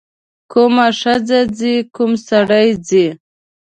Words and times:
کومه 0.51 0.87
ښځه 1.01 1.39
ځي 1.57 1.75
کوم 1.95 2.11
سړی 2.27 2.67
ځي. 2.87 3.07